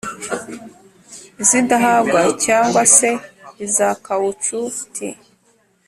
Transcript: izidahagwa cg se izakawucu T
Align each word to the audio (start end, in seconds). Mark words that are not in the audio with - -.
izidahagwa 1.41 2.21
cg 2.43 2.73
se 2.97 3.09
izakawucu 3.65 4.57
T 4.93 4.95